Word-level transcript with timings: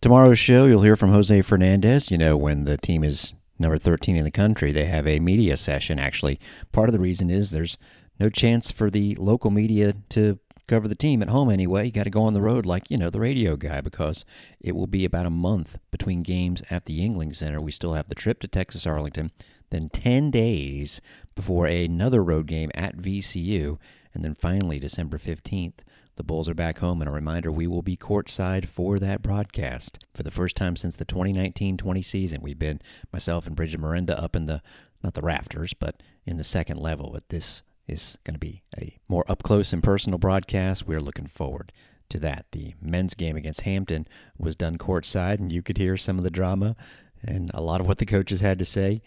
Tomorrow's 0.00 0.38
show, 0.38 0.64
you'll 0.64 0.80
hear 0.80 0.96
from 0.96 1.10
Jose 1.10 1.42
Fernandez. 1.42 2.10
You 2.10 2.16
know, 2.16 2.34
when 2.34 2.64
the 2.64 2.78
team 2.78 3.04
is 3.04 3.34
number 3.58 3.76
13 3.76 4.16
in 4.16 4.24
the 4.24 4.30
country, 4.30 4.72
they 4.72 4.86
have 4.86 5.06
a 5.06 5.20
media 5.20 5.58
session. 5.58 5.98
Actually, 5.98 6.40
part 6.72 6.88
of 6.88 6.94
the 6.94 6.98
reason 6.98 7.28
is 7.28 7.50
there's 7.50 7.76
no 8.18 8.30
chance 8.30 8.70
for 8.70 8.88
the 8.88 9.14
local 9.16 9.50
media 9.50 9.92
to 10.08 10.38
cover 10.66 10.88
the 10.88 10.94
team 10.94 11.20
at 11.20 11.28
home 11.28 11.50
anyway. 11.50 11.84
You 11.84 11.92
got 11.92 12.04
to 12.04 12.10
go 12.10 12.22
on 12.22 12.32
the 12.32 12.40
road 12.40 12.64
like, 12.64 12.90
you 12.90 12.96
know, 12.96 13.10
the 13.10 13.20
radio 13.20 13.56
guy 13.56 13.82
because 13.82 14.24
it 14.58 14.74
will 14.74 14.86
be 14.86 15.04
about 15.04 15.26
a 15.26 15.30
month 15.30 15.78
between 15.90 16.22
games 16.22 16.62
at 16.70 16.86
the 16.86 16.98
Yuengling 16.98 17.36
Center. 17.36 17.60
We 17.60 17.70
still 17.70 17.92
have 17.92 18.08
the 18.08 18.14
trip 18.14 18.40
to 18.40 18.48
Texas 18.48 18.86
Arlington, 18.86 19.32
then 19.68 19.90
10 19.90 20.30
days 20.30 21.02
before 21.34 21.66
another 21.66 22.24
road 22.24 22.46
game 22.46 22.70
at 22.74 22.96
VCU, 22.96 23.76
and 24.14 24.22
then 24.22 24.34
finally 24.34 24.78
December 24.78 25.18
15th 25.18 25.80
the 26.20 26.24
Bulls 26.24 26.50
are 26.50 26.54
back 26.54 26.80
home, 26.80 27.00
and 27.00 27.08
a 27.08 27.12
reminder 27.12 27.50
we 27.50 27.66
will 27.66 27.80
be 27.80 27.96
courtside 27.96 28.66
for 28.66 28.98
that 28.98 29.22
broadcast. 29.22 30.04
For 30.12 30.22
the 30.22 30.30
first 30.30 30.54
time 30.54 30.76
since 30.76 30.94
the 30.94 31.06
2019 31.06 31.78
20 31.78 32.02
season, 32.02 32.42
we've 32.42 32.58
been, 32.58 32.82
myself 33.10 33.46
and 33.46 33.56
Bridget 33.56 33.80
Miranda, 33.80 34.22
up 34.22 34.36
in 34.36 34.44
the, 34.44 34.60
not 35.02 35.14
the 35.14 35.22
rafters, 35.22 35.72
but 35.72 36.02
in 36.26 36.36
the 36.36 36.44
second 36.44 36.78
level. 36.78 37.10
But 37.14 37.30
this 37.30 37.62
is 37.88 38.18
going 38.24 38.34
to 38.34 38.38
be 38.38 38.62
a 38.76 38.98
more 39.08 39.24
up 39.28 39.42
close 39.42 39.72
and 39.72 39.82
personal 39.82 40.18
broadcast. 40.18 40.86
We're 40.86 41.00
looking 41.00 41.26
forward 41.26 41.72
to 42.10 42.18
that. 42.18 42.44
The 42.52 42.74
men's 42.82 43.14
game 43.14 43.36
against 43.36 43.62
Hampton 43.62 44.06
was 44.36 44.54
done 44.54 44.76
courtside, 44.76 45.38
and 45.38 45.50
you 45.50 45.62
could 45.62 45.78
hear 45.78 45.96
some 45.96 46.18
of 46.18 46.24
the 46.24 46.30
drama 46.30 46.76
and 47.22 47.50
a 47.54 47.62
lot 47.62 47.80
of 47.80 47.86
what 47.86 47.96
the 47.96 48.04
coaches 48.04 48.42
had 48.42 48.58
to 48.58 48.66
say. 48.66 49.00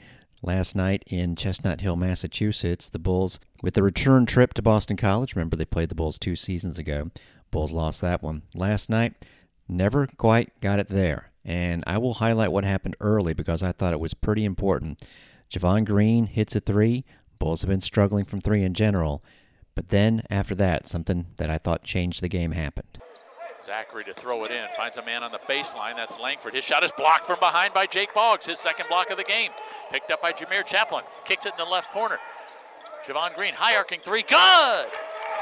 Last 0.45 0.75
night 0.75 1.05
in 1.07 1.37
Chestnut 1.37 1.79
Hill, 1.79 1.95
Massachusetts, 1.95 2.89
the 2.89 2.99
Bulls, 2.99 3.39
with 3.61 3.75
the 3.75 3.81
return 3.81 4.25
trip 4.25 4.53
to 4.55 4.61
Boston 4.61 4.97
College, 4.97 5.37
remember 5.37 5.55
they 5.55 5.63
played 5.63 5.87
the 5.87 5.95
Bulls 5.95 6.19
two 6.19 6.35
seasons 6.35 6.77
ago. 6.77 7.11
Bulls 7.49 7.71
lost 7.71 8.01
that 8.01 8.21
one. 8.21 8.41
Last 8.53 8.89
night, 8.89 9.13
never 9.69 10.05
quite 10.17 10.59
got 10.59 10.79
it 10.79 10.89
there. 10.89 11.31
And 11.45 11.81
I 11.87 11.97
will 11.97 12.15
highlight 12.15 12.51
what 12.51 12.65
happened 12.65 12.97
early 12.99 13.33
because 13.33 13.63
I 13.63 13.71
thought 13.71 13.93
it 13.93 14.01
was 14.01 14.13
pretty 14.13 14.43
important. 14.43 15.01
Javon 15.49 15.85
Greene 15.85 16.25
hits 16.25 16.57
a 16.57 16.59
three. 16.59 17.05
Bulls 17.39 17.61
have 17.61 17.69
been 17.69 17.79
struggling 17.79 18.25
from 18.25 18.41
three 18.41 18.63
in 18.63 18.73
general. 18.73 19.23
But 19.75 19.89
then 19.89 20.23
after 20.29 20.55
that, 20.55 20.87
something 20.87 21.27
that 21.37 21.49
I 21.49 21.57
thought 21.57 21.85
changed 21.85 22.21
the 22.21 22.27
game 22.27 22.51
happened. 22.51 22.97
Zackery 23.65 24.03
to 24.05 24.13
throw 24.13 24.43
it 24.43 24.51
in. 24.51 24.65
Finds 24.75 24.97
a 24.97 25.05
man 25.05 25.23
on 25.23 25.31
the 25.31 25.39
baseline. 25.49 25.95
That's 25.95 26.19
Langford. 26.19 26.53
His 26.53 26.63
shot 26.63 26.83
is 26.83 26.91
blocked 26.91 27.25
from 27.25 27.39
behind 27.39 27.73
by 27.73 27.85
Jake 27.85 28.13
Boggs. 28.13 28.45
His 28.45 28.59
second 28.59 28.87
block 28.89 29.09
of 29.09 29.17
the 29.17 29.23
game. 29.23 29.51
Picked 29.91 30.11
up 30.11 30.21
by 30.21 30.33
Jamir 30.33 30.65
Chaplin. 30.65 31.03
Kicks 31.25 31.45
it 31.45 31.53
in 31.57 31.65
the 31.65 31.71
left 31.71 31.91
corner. 31.91 32.19
Javon 33.05 33.35
Greene, 33.35 33.53
high 33.53 33.75
arcing 33.75 33.99
three. 34.01 34.23
Good! 34.23 34.87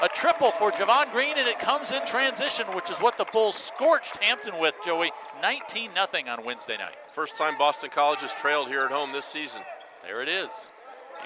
A 0.02 0.08
triple 0.16 0.52
for 0.52 0.72
Javon 0.72 1.12
Greene, 1.12 1.38
and 1.38 1.48
it 1.48 1.60
comes 1.60 1.92
in 1.92 2.04
transition, 2.06 2.66
which 2.74 2.90
is 2.90 2.98
what 2.98 3.18
the 3.18 3.26
Bulls 3.26 3.56
scorched 3.56 4.18
Hampton 4.18 4.60
with, 4.60 4.74
Joey. 4.84 5.12
19 5.42 5.92
0 5.94 6.08
on 6.28 6.44
Wednesday 6.44 6.78
night. 6.78 6.96
First 7.14 7.38
time 7.38 7.58
Boston 7.58 7.90
College 7.92 8.20
has 8.20 8.34
trailed 8.34 8.68
here 8.68 8.82
at 8.82 8.92
home 8.92 9.12
this 9.12 9.26
season. 9.26 9.62
There 10.04 10.22
it 10.22 10.30
is. 10.30 10.70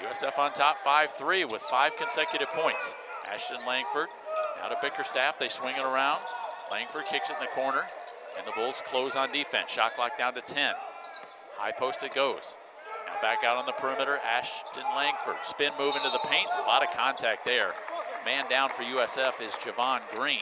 USF 0.00 0.38
on 0.38 0.52
top 0.52 0.76
5 0.84 1.12
3 1.12 1.46
with 1.46 1.62
five 1.62 1.92
consecutive 1.96 2.48
points. 2.50 2.94
Ashton 3.32 3.64
Langford 3.66 4.08
now 4.60 4.68
to 4.68 4.76
Bickerstaff. 4.82 5.38
They 5.38 5.48
swing 5.48 5.76
it 5.76 5.84
around. 5.84 6.22
Langford 6.70 7.04
kicks 7.06 7.30
it 7.30 7.36
in 7.40 7.40
the 7.40 7.54
corner, 7.54 7.84
and 8.36 8.46
the 8.46 8.52
Bulls 8.52 8.82
close 8.86 9.16
on 9.16 9.32
defense. 9.32 9.70
Shot 9.70 9.94
clock 9.94 10.18
down 10.18 10.34
to 10.34 10.40
10. 10.40 10.74
High 11.56 11.72
post 11.72 12.02
it 12.02 12.14
goes. 12.14 12.54
Now 13.06 13.20
back 13.22 13.44
out 13.44 13.56
on 13.56 13.66
the 13.66 13.72
perimeter, 13.72 14.18
Ashton 14.18 14.84
Langford. 14.94 15.36
Spin 15.42 15.72
move 15.78 15.94
into 15.96 16.10
the 16.10 16.28
paint. 16.28 16.48
A 16.64 16.66
lot 16.66 16.82
of 16.82 16.94
contact 16.94 17.46
there. 17.46 17.72
Man 18.24 18.48
down 18.50 18.70
for 18.70 18.82
USF 18.82 19.40
is 19.40 19.52
Javon 19.52 20.00
Greene. 20.14 20.40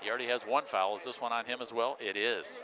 He 0.00 0.10
already 0.10 0.26
has 0.28 0.42
one 0.42 0.64
foul. 0.64 0.96
Is 0.96 1.04
this 1.04 1.20
one 1.20 1.32
on 1.32 1.46
him 1.46 1.60
as 1.62 1.72
well? 1.72 1.96
It 1.98 2.16
is. 2.16 2.62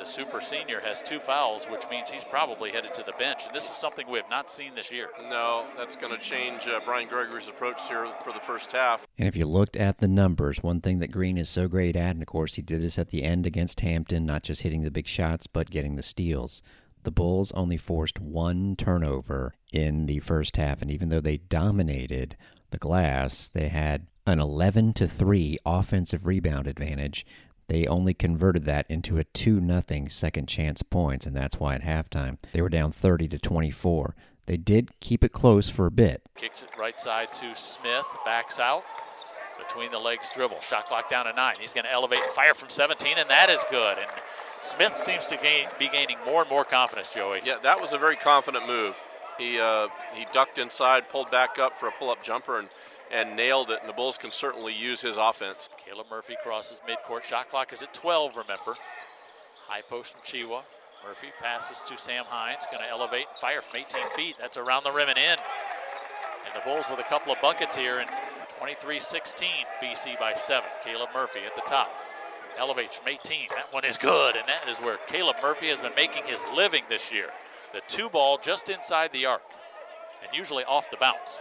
And 0.00 0.06
the 0.06 0.12
super 0.12 0.40
senior 0.40 0.80
has 0.80 1.02
two 1.02 1.20
fouls, 1.20 1.66
which 1.66 1.82
means 1.90 2.08
he's 2.08 2.24
probably 2.24 2.70
headed 2.70 2.94
to 2.94 3.02
the 3.02 3.12
bench. 3.18 3.42
And 3.44 3.54
this 3.54 3.66
is 3.66 3.76
something 3.76 4.08
we 4.08 4.16
have 4.16 4.30
not 4.30 4.48
seen 4.48 4.74
this 4.74 4.90
year. 4.90 5.08
No, 5.28 5.66
that's 5.76 5.94
going 5.94 6.16
to 6.16 6.24
change 6.24 6.66
uh, 6.66 6.80
Brian 6.86 7.06
Gregory's 7.06 7.48
approach 7.48 7.78
here 7.86 8.08
for 8.24 8.32
the 8.32 8.40
first 8.40 8.72
half. 8.72 9.06
And 9.18 9.28
if 9.28 9.36
you 9.36 9.44
looked 9.44 9.76
at 9.76 9.98
the 9.98 10.08
numbers, 10.08 10.62
one 10.62 10.80
thing 10.80 11.00
that 11.00 11.12
Greene 11.12 11.36
is 11.36 11.50
so 11.50 11.68
great 11.68 11.96
at, 11.96 12.12
and 12.12 12.22
of 12.22 12.28
course 12.28 12.54
he 12.54 12.62
did 12.62 12.80
this 12.80 12.98
at 12.98 13.10
the 13.10 13.22
end 13.22 13.46
against 13.46 13.80
Hampton, 13.80 14.24
not 14.24 14.42
just 14.42 14.62
hitting 14.62 14.84
the 14.84 14.90
big 14.90 15.06
shots, 15.06 15.46
but 15.46 15.68
getting 15.68 15.96
the 15.96 16.02
steals. 16.02 16.62
The 17.02 17.12
Bulls 17.12 17.52
only 17.52 17.76
forced 17.76 18.18
one 18.18 18.76
turnover 18.76 19.52
in 19.70 20.06
the 20.06 20.20
first 20.20 20.56
half, 20.56 20.80
and 20.80 20.90
even 20.90 21.10
though 21.10 21.20
they 21.20 21.36
dominated 21.36 22.38
the 22.70 22.78
glass, 22.78 23.50
they 23.50 23.68
had 23.68 24.06
an 24.26 24.40
11 24.40 24.94
to 24.94 25.06
3 25.06 25.58
offensive 25.66 26.24
rebound 26.24 26.66
advantage 26.66 27.26
they 27.70 27.86
only 27.86 28.14
converted 28.14 28.64
that 28.64 28.84
into 28.88 29.18
a 29.18 29.24
2 29.24 29.60
nothing 29.60 30.08
second 30.08 30.48
chance 30.48 30.82
points, 30.82 31.24
and 31.24 31.36
that's 31.36 31.60
why 31.60 31.76
at 31.76 31.82
halftime 31.82 32.38
they 32.50 32.60
were 32.60 32.68
down 32.68 32.90
30 32.90 33.28
to 33.28 33.38
24. 33.38 34.16
They 34.46 34.56
did 34.56 34.98
keep 34.98 35.22
it 35.22 35.30
close 35.30 35.70
for 35.70 35.86
a 35.86 35.90
bit. 35.92 36.20
Kicks 36.34 36.62
it 36.62 36.70
right 36.76 37.00
side 37.00 37.32
to 37.34 37.54
Smith, 37.54 38.06
backs 38.24 38.58
out. 38.58 38.82
Between 39.56 39.92
the 39.92 40.00
legs 40.00 40.28
dribble. 40.34 40.60
Shot 40.62 40.88
clock 40.88 41.08
down 41.08 41.26
to 41.26 41.32
nine. 41.32 41.54
He's 41.60 41.72
going 41.72 41.84
to 41.84 41.92
elevate 41.92 42.18
and 42.24 42.32
fire 42.32 42.54
from 42.54 42.70
17, 42.70 43.18
and 43.18 43.30
that 43.30 43.50
is 43.50 43.60
good. 43.70 43.98
And 43.98 44.10
Smith 44.60 44.96
seems 44.96 45.26
to 45.26 45.36
gain, 45.36 45.68
be 45.78 45.88
gaining 45.88 46.16
more 46.26 46.40
and 46.40 46.50
more 46.50 46.64
confidence, 46.64 47.10
Joey. 47.14 47.40
Yeah, 47.44 47.58
that 47.62 47.80
was 47.80 47.92
a 47.92 47.98
very 47.98 48.16
confident 48.16 48.66
move. 48.66 49.00
He 49.38 49.60
uh, 49.60 49.86
he 50.12 50.26
ducked 50.32 50.58
inside, 50.58 51.08
pulled 51.08 51.30
back 51.30 51.60
up 51.60 51.78
for 51.78 51.86
a 51.86 51.92
pull-up 51.92 52.24
jumper, 52.24 52.58
and 52.58 52.68
and 53.10 53.36
nailed 53.36 53.70
it. 53.70 53.80
And 53.80 53.88
the 53.88 53.94
Bulls 53.94 54.18
can 54.18 54.32
certainly 54.32 54.72
use 54.72 55.00
his 55.00 55.16
offense. 55.16 55.68
Caleb 55.84 56.06
Murphy 56.10 56.36
crosses 56.42 56.80
midcourt. 56.88 57.24
Shot 57.24 57.50
clock 57.50 57.72
is 57.72 57.82
at 57.82 57.92
12, 57.94 58.36
remember. 58.36 58.74
High 59.66 59.82
post 59.82 60.12
from 60.12 60.20
Tchewa. 60.22 60.62
Murphy 61.06 61.28
passes 61.40 61.82
to 61.88 61.96
Sam 61.96 62.24
Hines. 62.26 62.64
Going 62.70 62.82
to 62.82 62.90
elevate 62.90 63.26
and 63.30 63.40
fire 63.40 63.62
from 63.62 63.80
18 63.80 64.02
feet. 64.16 64.36
That's 64.38 64.56
around 64.56 64.84
the 64.84 64.92
rim 64.92 65.08
and 65.08 65.18
in. 65.18 65.38
And 66.46 66.54
the 66.54 66.60
Bulls 66.64 66.84
with 66.90 67.00
a 67.00 67.04
couple 67.04 67.32
of 67.32 67.40
buckets 67.40 67.74
here. 67.74 67.98
And 67.98 68.08
23-16, 68.60 69.46
BC 69.82 70.18
by 70.18 70.34
seven. 70.34 70.68
Caleb 70.84 71.10
Murphy 71.14 71.40
at 71.46 71.54
the 71.54 71.62
top. 71.66 71.90
Elevates 72.58 72.96
from 72.96 73.08
18. 73.08 73.48
That 73.54 73.72
one 73.72 73.84
is 73.84 73.96
good. 73.96 74.36
And 74.36 74.46
that 74.46 74.68
is 74.68 74.76
where 74.78 74.98
Caleb 75.08 75.36
Murphy 75.42 75.68
has 75.68 75.80
been 75.80 75.94
making 75.96 76.24
his 76.26 76.44
living 76.54 76.82
this 76.88 77.10
year. 77.10 77.30
The 77.72 77.80
two 77.88 78.10
ball 78.10 78.38
just 78.42 78.68
inside 78.68 79.12
the 79.12 79.26
arc. 79.26 79.42
And 80.22 80.36
usually 80.36 80.64
off 80.64 80.90
the 80.90 80.98
bounce 80.98 81.40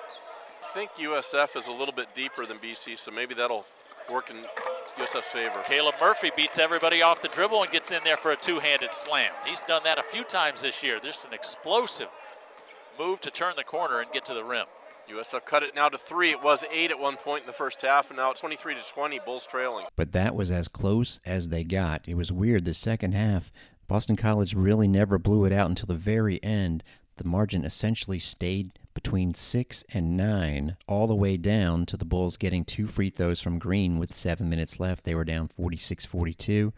think 0.74 0.91
USF 0.96 1.56
is 1.56 1.68
a 1.68 1.72
little 1.72 1.94
bit 1.94 2.13
deeper 2.16 2.46
than 2.46 2.57
BC, 2.57 2.97
so 2.97 3.12
maybe 3.12 3.34
that'll 3.34 3.66
work 4.12 4.30
in 4.30 4.38
USF's 4.97 5.31
favor. 5.31 5.62
Caleb 5.66 5.96
Murphy 6.00 6.31
beats 6.35 6.59
everybody 6.59 7.02
off 7.02 7.22
the 7.22 7.28
dribble 7.28 7.63
and 7.63 7.72
gets 7.72 7.91
in 7.91 8.03
there 8.03 8.18
for 8.18 8.31
a 8.31 8.35
two-handed 8.35 8.94
slam. 8.94 9.31
He's 9.46 9.63
done 9.63 9.81
that 9.84 9.97
a 9.97 10.03
few 10.03 10.24
times 10.24 10.62
this 10.62 10.84
year. 10.84 11.00
Just 11.02 11.25
an 11.25 11.34
explosive 11.34 12.09
move 13.00 13.22
to 13.22 13.31
turn 13.31 13.53
the 13.56 13.63
corner 13.63 14.02
and 14.02 14.12
get 14.12 14.25
to 14.25 14.34
the 14.34 14.44
rim. 14.44 14.66
USF 15.09 15.46
cut 15.46 15.63
it 15.63 15.74
now 15.74 15.90
to 15.90 15.97
three. 15.97 16.31
It 16.31 16.44
was 16.44 16.63
eight 16.72 16.91
at 16.91 17.00
one 17.00 17.18
point 17.18 17.41
in 17.41 17.47
the 17.47 17.53
first 17.53 17.81
half, 17.81 18.09
and 18.09 18.18
now 18.18 18.31
it's 18.31 18.41
23 18.41 18.75
to 18.75 18.81
20. 18.94 19.19
Bulls 19.25 19.47
trailing. 19.50 19.86
But 19.96 20.12
that 20.12 20.36
was 20.36 20.51
as 20.51 20.68
close 20.68 21.19
as 21.25 21.47
they 21.50 21.63
got. 21.63 22.07
It 22.07 22.16
was 22.16 22.31
weird. 22.31 22.66
The 22.66 22.75
second 22.75 23.13
half, 23.13 23.51
Boston 23.88 24.16
College 24.16 24.53
really 24.53 24.88
never 24.88 25.18
blew 25.18 25.46
it 25.46 25.51
out 25.51 25.69
until 25.69 25.88
the 25.88 25.96
very 25.96 26.41
end. 26.44 26.84
The 27.18 27.24
margin 27.24 27.66
essentially 27.66 28.19
stayed 28.19 28.78
between 28.94 29.33
6 29.33 29.83
and 29.94 30.17
9 30.17 30.77
all 30.88 31.07
the 31.07 31.16
way 31.16 31.38
down 31.38 31.85
to 31.88 31.97
the 31.97 32.05
Bulls 32.05 32.38
getting 32.38 32.66
two 32.66 32.88
free 32.88 33.09
throws 33.09 33.41
from 33.41 33.59
Greene 33.59 33.97
with 33.97 34.13
7 34.13 34.50
minutes 34.50 34.79
left. 34.79 35.03
They 35.03 35.16
were 35.16 35.23
down 35.23 35.47
46-42, 35.47 36.73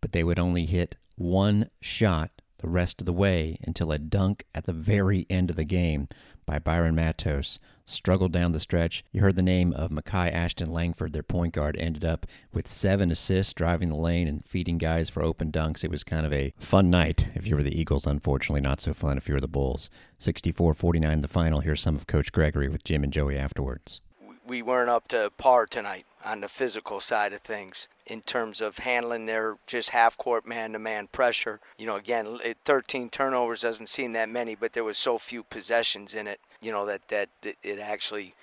but 0.00 0.12
they 0.12 0.24
would 0.24 0.38
only 0.38 0.66
hit 0.66 0.96
one 1.16 1.70
shot 1.80 2.35
the 2.58 2.68
rest 2.68 3.00
of 3.00 3.06
the 3.06 3.12
way 3.12 3.58
until 3.62 3.92
a 3.92 3.98
dunk 3.98 4.44
at 4.54 4.64
the 4.64 4.72
very 4.72 5.26
end 5.28 5.50
of 5.50 5.56
the 5.56 5.64
game 5.64 6.08
by 6.46 6.58
Bayron 6.58 6.94
Matos 6.94 7.58
struggled 7.84 8.32
down 8.32 8.52
the 8.52 8.60
stretch. 8.60 9.04
You 9.12 9.20
heard 9.20 9.36
the 9.36 9.42
name 9.42 9.72
of 9.72 9.90
Makai 9.90 10.32
Ashton 10.32 10.72
Langford, 10.72 11.12
their 11.12 11.22
point 11.22 11.54
guard, 11.54 11.76
ended 11.78 12.04
up 12.04 12.26
with 12.52 12.68
seven 12.68 13.10
assists 13.10 13.52
driving 13.52 13.88
the 13.88 13.96
lane 13.96 14.28
and 14.28 14.46
feeding 14.46 14.78
guys 14.78 15.08
for 15.08 15.22
open 15.22 15.52
dunks. 15.52 15.84
It 15.84 15.90
was 15.90 16.04
kind 16.04 16.26
of 16.26 16.32
a 16.32 16.52
fun 16.58 16.90
night 16.90 17.28
if 17.34 17.46
you 17.46 17.56
were 17.56 17.62
the 17.62 17.78
Eagles, 17.78 18.06
unfortunately, 18.06 18.60
not 18.60 18.80
so 18.80 18.94
fun 18.94 19.16
if 19.16 19.28
you 19.28 19.34
were 19.34 19.40
the 19.40 19.48
Bulls. 19.48 19.90
64 20.18 20.74
49 20.74 21.20
the 21.20 21.28
final. 21.28 21.60
Here's 21.60 21.80
some 21.80 21.94
of 21.94 22.06
Coach 22.06 22.32
Gregory 22.32 22.68
with 22.68 22.84
Jim 22.84 23.04
and 23.04 23.12
Joey 23.12 23.36
afterwards. 23.36 24.00
We 24.46 24.62
weren't 24.62 24.90
up 24.90 25.08
to 25.08 25.32
par 25.36 25.66
tonight 25.66 26.06
on 26.24 26.40
the 26.40 26.48
physical 26.48 27.00
side 27.00 27.32
of 27.32 27.40
things 27.40 27.88
in 28.06 28.20
terms 28.20 28.60
of 28.60 28.78
handling 28.78 29.26
their 29.26 29.56
just 29.66 29.90
half 29.90 30.16
court 30.16 30.46
man 30.46 30.72
to 30.72 30.78
man 30.78 31.08
pressure. 31.08 31.60
You 31.78 31.86
know, 31.86 31.96
again, 31.96 32.38
13 32.64 33.10
turnovers 33.10 33.62
doesn't 33.62 33.88
seem 33.88 34.12
that 34.12 34.28
many, 34.28 34.54
but 34.54 34.72
there 34.72 34.84
was 34.84 34.98
so 34.98 35.18
few 35.18 35.42
possessions 35.42 36.14
in 36.14 36.26
it, 36.26 36.40
you 36.60 36.70
know, 36.70 36.86
that, 36.86 37.08
that 37.08 37.28
it 37.42 37.78
actually 37.80 38.34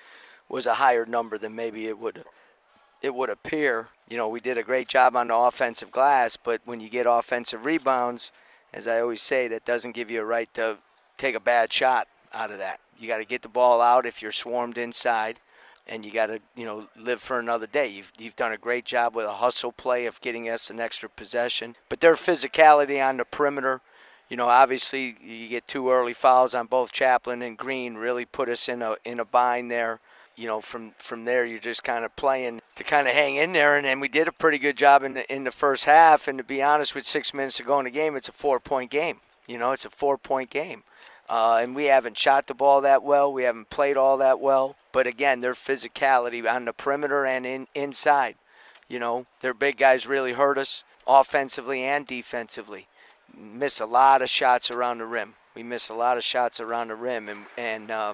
was 0.49 0.65
a 0.65 0.75
higher 0.75 1.05
number 1.05 1.37
than 1.37 1.55
maybe 1.55 1.87
it 1.87 1.97
would 1.97 2.23
it 3.01 3.13
would 3.13 3.29
appear. 3.29 3.89
You 4.09 4.17
know, 4.17 4.29
we 4.29 4.39
did 4.39 4.57
a 4.57 4.63
great 4.63 4.87
job 4.87 5.15
on 5.15 5.27
the 5.27 5.35
offensive 5.35 5.91
glass, 5.91 6.37
but 6.37 6.61
when 6.63 6.79
you 6.79 6.89
get 6.89 7.05
offensive 7.05 7.65
rebounds, 7.65 8.31
as 8.73 8.87
I 8.87 9.01
always 9.01 9.21
say, 9.21 9.47
that 9.49 9.65
doesn't 9.65 9.91
give 9.91 10.09
you 10.09 10.21
a 10.21 10.25
right 10.25 10.51
to 10.53 10.77
take 11.17 11.35
a 11.35 11.39
bad 11.39 11.71
shot 11.73 12.07
out 12.33 12.49
of 12.49 12.59
that. 12.59 12.79
You 12.97 13.09
got 13.09 13.17
to 13.17 13.25
get 13.25 13.41
the 13.41 13.49
ball 13.49 13.81
out 13.81 14.05
if 14.05 14.21
you're 14.21 14.31
swarmed 14.31 14.77
inside 14.77 15.39
and 15.87 16.05
you 16.05 16.11
got 16.11 16.27
to 16.27 16.39
you 16.55 16.65
know 16.65 16.87
live 16.95 17.21
for 17.21 17.39
another 17.39 17.67
day. 17.67 17.87
You've 17.87 18.11
you've 18.17 18.35
done 18.35 18.51
a 18.51 18.57
great 18.57 18.85
job 18.85 19.15
with 19.15 19.25
a 19.25 19.33
hustle 19.33 19.71
play 19.71 20.05
of 20.05 20.21
getting 20.21 20.49
us 20.49 20.69
an 20.69 20.79
extra 20.79 21.09
possession, 21.09 21.75
but 21.89 21.99
their 21.99 22.15
physicality 22.15 23.03
on 23.03 23.17
the 23.17 23.25
perimeter. 23.25 23.81
You 24.29 24.37
know, 24.37 24.47
obviously, 24.47 25.17
you 25.21 25.47
get 25.47 25.67
two 25.67 25.91
early 25.91 26.13
fouls 26.13 26.55
on 26.55 26.65
both 26.65 26.91
Chaplin 26.91 27.41
and 27.41 27.57
Greene. 27.57 27.95
Really 27.95 28.25
put 28.25 28.49
us 28.49 28.67
in 28.67 28.81
a 28.81 28.95
in 29.05 29.19
a 29.19 29.25
bind 29.25 29.69
there 29.69 29.99
you 30.35 30.47
know, 30.47 30.61
from 30.61 30.93
from 30.97 31.25
there 31.25 31.45
you're 31.45 31.59
just 31.59 31.83
kind 31.83 32.03
of 32.03 32.15
playing 32.15 32.61
to 32.75 32.83
kind 32.83 33.07
of 33.07 33.13
hang 33.13 33.35
in 33.35 33.53
there, 33.53 33.75
and 33.75 33.85
then 33.85 33.99
we 33.99 34.07
did 34.07 34.27
a 34.27 34.31
pretty 34.31 34.57
good 34.57 34.77
job 34.77 35.03
in 35.03 35.13
the 35.13 35.33
in 35.33 35.43
the 35.43 35.51
first 35.51 35.85
half. 35.85 36.27
And 36.27 36.37
to 36.37 36.43
be 36.43 36.61
honest, 36.61 36.95
with 36.95 37.05
six 37.05 37.33
minutes 37.33 37.57
to 37.57 37.63
go 37.63 37.79
in 37.79 37.85
the 37.85 37.91
game, 37.91 38.15
it's 38.15 38.29
a 38.29 38.33
four 38.33 38.59
point 38.59 38.89
game. 38.89 39.19
You 39.47 39.57
know, 39.57 39.71
it's 39.71 39.85
a 39.85 39.89
four 39.89 40.17
point 40.17 40.49
game. 40.49 40.83
Uh, 41.29 41.59
and 41.61 41.75
we 41.75 41.85
haven't 41.85 42.17
shot 42.17 42.47
the 42.47 42.53
ball 42.53 42.81
that 42.81 43.03
well. 43.03 43.31
We 43.31 43.43
haven't 43.43 43.69
played 43.69 43.97
all 43.97 44.17
that 44.17 44.39
well. 44.39 44.75
But 44.91 45.07
again, 45.07 45.41
their 45.41 45.53
physicality 45.53 46.49
on 46.51 46.65
the 46.65 46.73
perimeter 46.73 47.25
and 47.25 47.45
in, 47.45 47.67
inside, 47.73 48.35
you 48.87 48.99
know, 48.99 49.25
their 49.41 49.53
big 49.53 49.77
guys 49.77 50.05
really 50.05 50.33
hurt 50.33 50.57
us 50.57 50.83
offensively 51.07 51.83
and 51.83 52.05
defensively. 52.05 52.87
Miss 53.35 53.79
a 53.79 53.85
lot 53.85 54.21
of 54.21 54.29
shots 54.29 54.69
around 54.69 54.99
the 54.99 55.05
rim. 55.05 55.33
We 55.55 55.63
miss 55.63 55.89
a 55.89 55.93
lot 55.93 56.17
of 56.17 56.23
shots 56.23 56.59
around 56.59 56.89
the 56.89 56.95
rim, 56.95 57.29
and 57.29 57.45
and 57.57 57.91
uh, 57.91 58.13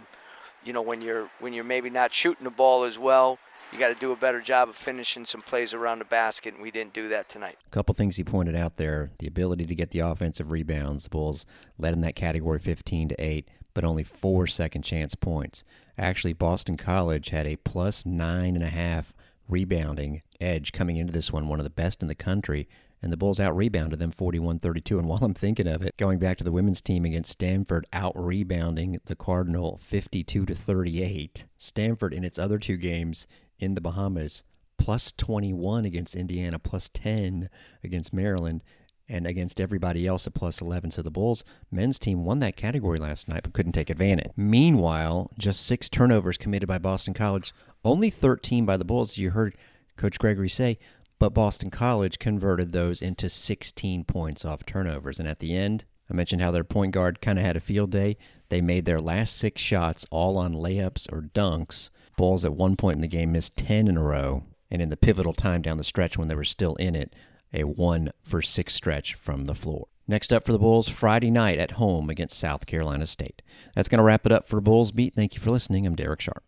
you 0.63 0.73
know 0.73 0.81
when 0.81 1.01
you're 1.01 1.29
when 1.39 1.53
you're 1.53 1.63
maybe 1.63 1.89
not 1.89 2.13
shooting 2.13 2.43
the 2.43 2.49
ball 2.49 2.83
as 2.83 2.97
well, 2.97 3.39
you 3.71 3.79
got 3.79 3.89
to 3.89 3.95
do 3.95 4.11
a 4.11 4.15
better 4.15 4.41
job 4.41 4.69
of 4.69 4.75
finishing 4.75 5.25
some 5.25 5.41
plays 5.41 5.73
around 5.73 5.99
the 5.99 6.05
basket, 6.05 6.53
and 6.53 6.63
we 6.63 6.71
didn't 6.71 6.93
do 6.93 7.07
that 7.09 7.29
tonight. 7.29 7.57
A 7.67 7.69
couple 7.69 7.93
things 7.95 8.15
he 8.15 8.23
pointed 8.23 8.55
out 8.55 8.77
there: 8.77 9.11
the 9.19 9.27
ability 9.27 9.65
to 9.65 9.75
get 9.75 9.91
the 9.91 9.99
offensive 9.99 10.51
rebounds. 10.51 11.03
The 11.03 11.09
Bulls 11.09 11.45
led 11.77 11.93
in 11.93 12.01
that 12.01 12.15
category 12.15 12.59
15 12.59 13.09
to 13.09 13.21
eight, 13.21 13.47
but 13.73 13.83
only 13.83 14.03
four 14.03 14.47
second 14.47 14.83
chance 14.83 15.15
points. 15.15 15.63
Actually, 15.97 16.33
Boston 16.33 16.77
College 16.77 17.29
had 17.29 17.45
a 17.45 17.57
plus 17.57 18.05
nine 18.05 18.55
and 18.55 18.63
a 18.63 18.69
half 18.69 19.13
rebounding 19.47 20.21
edge 20.39 20.71
coming 20.71 20.97
into 20.97 21.11
this 21.11 21.31
one, 21.31 21.47
one 21.47 21.59
of 21.59 21.63
the 21.63 21.69
best 21.69 22.01
in 22.01 22.07
the 22.07 22.15
country. 22.15 22.67
And 23.01 23.13
the 23.13 23.17
Bulls 23.17 23.39
out 23.39 23.55
rebounded 23.55 23.99
them 23.99 24.11
41 24.11 24.59
32. 24.59 24.99
And 24.99 25.07
while 25.07 25.19
I'm 25.21 25.33
thinking 25.33 25.67
of 25.67 25.81
it, 25.81 25.95
going 25.97 26.19
back 26.19 26.37
to 26.37 26.43
the 26.43 26.51
women's 26.51 26.81
team 26.81 27.05
against 27.05 27.31
Stanford, 27.31 27.85
out 27.93 28.11
rebounding 28.15 28.99
the 29.05 29.15
Cardinal 29.15 29.79
52 29.81 30.45
to 30.45 30.53
38. 30.53 31.45
Stanford, 31.57 32.13
in 32.13 32.25
its 32.25 32.37
other 32.37 32.59
two 32.59 32.75
games 32.75 33.25
in 33.59 33.75
the 33.75 33.81
Bahamas, 33.81 34.43
plus 34.77 35.11
21 35.11 35.85
against 35.85 36.15
Indiana, 36.15 36.59
plus 36.59 36.89
10 36.89 37.49
against 37.83 38.13
Maryland, 38.13 38.63
and 39.09 39.25
against 39.25 39.59
everybody 39.59 40.05
else 40.05 40.27
at 40.27 40.35
plus 40.35 40.61
11. 40.61 40.91
So 40.91 41.01
the 41.01 41.09
Bulls 41.09 41.43
men's 41.71 41.97
team 41.97 42.23
won 42.23 42.39
that 42.39 42.55
category 42.55 42.99
last 42.99 43.27
night 43.27 43.41
but 43.43 43.53
couldn't 43.53 43.71
take 43.71 43.89
advantage. 43.89 44.31
Meanwhile, 44.37 45.31
just 45.37 45.65
six 45.65 45.89
turnovers 45.89 46.37
committed 46.37 46.67
by 46.67 46.77
Boston 46.77 47.13
College, 47.13 47.53
only 47.83 48.09
13 48.09 48.65
by 48.65 48.77
the 48.77 48.85
Bulls. 48.85 49.17
You 49.17 49.31
heard 49.31 49.55
Coach 49.97 50.19
Gregory 50.19 50.49
say, 50.49 50.77
but 51.17 51.33
Boston 51.33 51.71
College 51.71 52.19
converted 52.19 52.71
those 52.71 53.01
into 53.01 53.29
16 53.29 54.05
points 54.05 54.45
off 54.45 54.65
turnovers. 54.65 55.19
And 55.19 55.27
at 55.27 55.39
the 55.39 55.55
end, 55.55 55.85
I 56.09 56.13
mentioned 56.13 56.41
how 56.41 56.51
their 56.51 56.63
point 56.63 56.93
guard 56.93 57.19
kind 57.19 57.37
of 57.37 57.45
had 57.45 57.57
a 57.57 57.61
field 57.61 57.91
day. 57.91 58.17
They 58.49 58.61
made 58.61 58.85
their 58.85 59.01
last 59.01 59.35
six 59.35 59.61
shots 59.61 60.05
all 60.09 60.37
on 60.37 60.53
layups 60.53 61.11
or 61.11 61.21
dunks. 61.21 61.89
Bulls 62.19 62.43
at 62.43 62.53
one 62.53 62.75
point 62.75 62.97
in 62.97 63.01
the 63.01 63.07
game 63.07 63.31
missed 63.31 63.55
10 63.55 63.87
in 63.87 63.95
a 63.95 64.03
row. 64.03 64.43
And 64.69 64.81
in 64.81 64.89
the 64.89 64.97
pivotal 64.97 65.31
time 65.31 65.61
down 65.61 65.77
the 65.77 65.85
stretch 65.85 66.17
when 66.17 66.27
they 66.27 66.35
were 66.35 66.43
still 66.43 66.75
in 66.75 66.93
it, 66.93 67.15
a 67.53 67.63
one 67.63 68.11
for 68.21 68.41
six 68.41 68.75
stretch 68.75 69.13
from 69.13 69.45
the 69.45 69.55
floor. 69.55 69.87
Next 70.05 70.33
up 70.33 70.45
for 70.45 70.51
the 70.51 70.59
Bulls, 70.59 70.89
Friday 70.89 71.31
night 71.31 71.59
at 71.59 71.71
home 71.71 72.09
against 72.09 72.37
South 72.37 72.65
Carolina 72.65 73.07
State. 73.07 73.41
That's 73.73 73.87
going 73.87 73.99
to 73.99 74.03
wrap 74.03 74.25
it 74.25 74.33
up 74.33 74.49
for 74.49 74.59
Bulls 74.59 74.91
Beat. 74.91 75.15
Thank 75.15 75.33
you 75.33 75.39
for 75.39 75.49
listening. 75.49 75.87
I'm 75.87 75.95
Derek 75.95 76.19
Sharp. 76.19 76.43